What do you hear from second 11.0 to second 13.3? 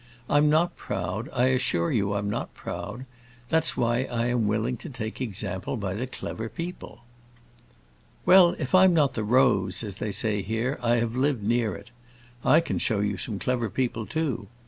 lived near it. I can show you